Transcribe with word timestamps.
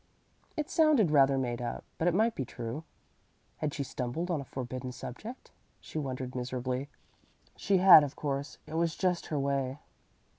It 0.57 0.67
sounded 0.67 1.11
rather 1.11 1.37
made 1.37 1.61
up, 1.61 1.83
but 1.99 2.07
it 2.07 2.15
might 2.15 2.33
be 2.33 2.43
true. 2.43 2.85
Had 3.57 3.71
she 3.71 3.83
stumbled 3.83 4.31
on 4.31 4.41
a 4.41 4.45
forbidden 4.45 4.91
subject? 4.91 5.51
she 5.79 5.99
wondered 5.99 6.33
miserably. 6.33 6.89
She 7.55 7.77
had, 7.77 8.03
of 8.03 8.15
course; 8.15 8.57
it 8.65 8.73
was 8.73 8.95
just 8.95 9.27
her 9.27 9.37
way. 9.37 9.77